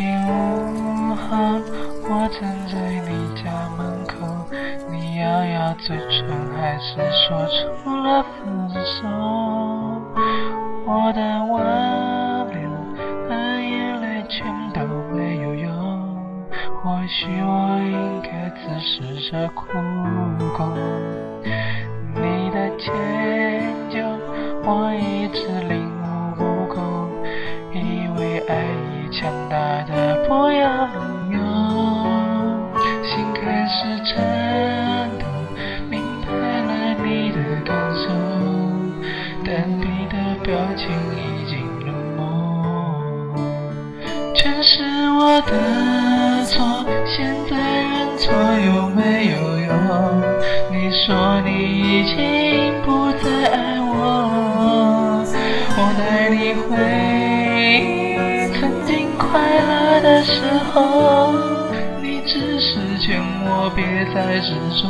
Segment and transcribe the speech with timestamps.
[0.00, 1.12] 一无，
[2.08, 2.40] 我站
[2.72, 2.74] 在
[3.06, 3.44] 你家
[3.76, 4.16] 门口，
[4.90, 6.24] 你咬咬嘴唇，
[6.56, 8.34] 还是说出了分
[8.82, 9.06] 手。
[10.86, 11.54] 我的挽
[12.48, 12.56] 留
[13.28, 14.80] 和眼泪全都
[15.14, 15.68] 没有用，
[16.82, 19.66] 或许我应该自食着苦
[20.56, 20.66] 果。
[22.14, 22.90] 你的迁
[23.90, 24.00] 就，
[24.64, 25.59] 我一直。
[44.80, 45.52] 是我的
[46.46, 48.32] 错，现在认错
[48.64, 49.68] 有没有用？
[50.72, 52.16] 你说你已经
[52.82, 55.22] 不再爱我，
[55.76, 56.70] 我带你回
[57.76, 58.16] 忆
[58.58, 59.28] 曾经快
[59.68, 60.40] 乐的时
[60.72, 61.34] 候，
[62.00, 64.82] 你只是劝我别再执着，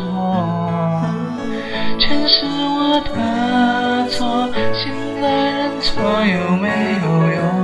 [1.98, 5.90] 全是我的错，现在认错
[6.24, 6.68] 有没
[7.02, 7.59] 有用？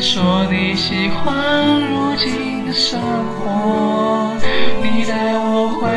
[0.00, 4.34] 说你喜欢如今的生活，
[4.82, 5.90] 你带我回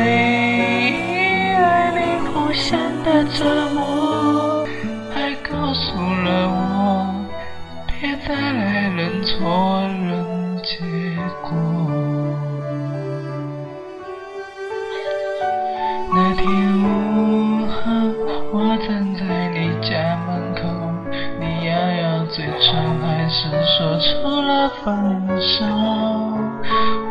[1.08, 4.66] 忆爱你互相的折磨，
[5.14, 7.26] 还告诉了我
[7.86, 10.76] 别再来认错认结
[11.40, 12.53] 果。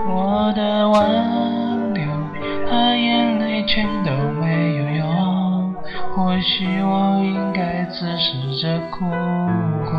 [0.08, 2.04] 我的挽留
[2.70, 5.74] 和眼泪全都没有用，
[6.16, 9.92] 或许我应该自食着苦果。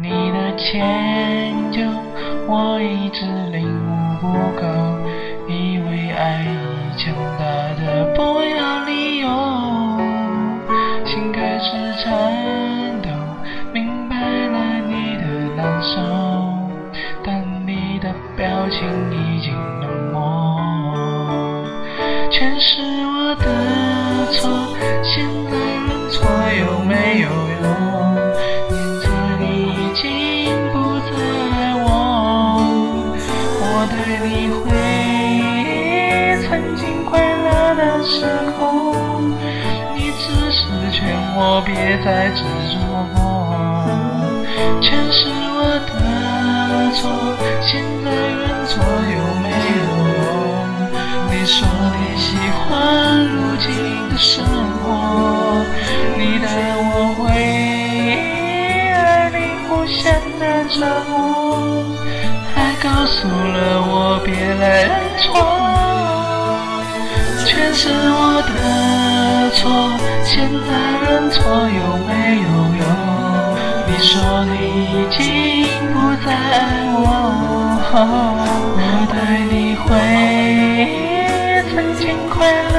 [0.00, 1.82] 你的迁就，
[2.46, 4.53] 我一直领悟不
[22.44, 23.46] 全是我的
[24.30, 24.50] 错，
[25.02, 26.20] 现在认错
[26.60, 27.26] 有没有
[27.62, 27.64] 用？
[28.68, 29.06] 现在
[29.40, 30.04] 你已经
[30.70, 30.76] 不
[31.08, 31.10] 再
[31.56, 31.88] 爱我，
[33.62, 33.92] 我带
[34.26, 34.28] 你
[34.60, 34.62] 回
[35.40, 38.12] 忆曾经快乐的时
[38.58, 39.32] 空，
[39.94, 40.60] 你只是
[40.92, 41.72] 劝我别
[42.04, 42.76] 再执着，
[44.82, 45.92] 全是我的
[46.92, 47.08] 错，
[47.62, 48.10] 现在
[59.84, 60.80] 你互相的折
[61.10, 61.84] 磨，
[62.54, 65.28] 还告诉了我别来认错，
[67.44, 69.92] 全是我的错，
[70.24, 70.68] 现在
[71.04, 71.36] 认错
[71.68, 72.48] 有没有
[72.80, 72.82] 用？
[73.86, 74.12] 你说
[74.46, 74.52] 你
[74.88, 75.20] 已经
[75.92, 76.56] 不再爱
[76.96, 77.04] 我，
[77.92, 78.80] 我
[79.12, 79.14] 带
[79.52, 79.84] 你回
[80.80, 80.80] 忆
[81.74, 82.32] 曾经快
[82.72, 82.74] 乐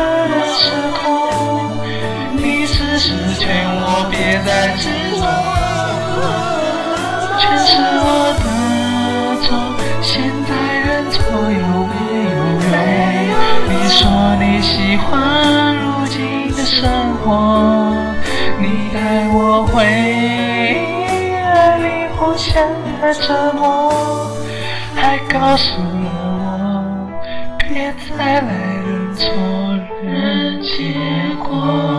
[7.38, 8.08] 全是我
[8.44, 8.46] 的
[9.42, 9.48] 错，
[10.02, 10.14] 现
[10.48, 10.50] 在
[10.86, 11.94] 认错有没
[12.32, 12.36] 有
[12.70, 12.76] 用？
[13.68, 14.00] 你说
[14.40, 16.16] 你喜欢如今
[16.56, 16.80] 的生
[17.18, 17.96] 活，
[18.60, 18.64] 你
[18.94, 18.98] 带
[19.30, 19.38] 我
[19.68, 21.84] 回忆爱里
[22.18, 22.54] 互相
[23.02, 24.32] 的折磨，
[24.96, 27.12] 还告诉了我
[27.60, 28.44] 别再来
[28.86, 29.24] 认错
[30.04, 30.96] 认结
[31.44, 31.95] 果。